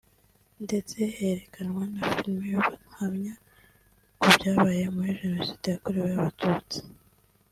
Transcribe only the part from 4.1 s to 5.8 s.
ku byabaye muri Jenoside